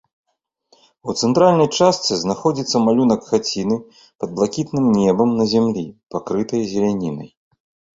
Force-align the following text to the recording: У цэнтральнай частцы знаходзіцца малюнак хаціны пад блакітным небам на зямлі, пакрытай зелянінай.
У 1.11 1.13
цэнтральнай 1.21 1.69
частцы 1.81 2.17
знаходзіцца 2.23 2.83
малюнак 2.87 3.21
хаціны 3.31 3.79
пад 4.19 4.29
блакітным 4.43 4.93
небам 4.99 5.29
на 5.45 5.51
зямлі, 5.57 5.89
пакрытай 6.17 6.71
зелянінай. 6.77 7.29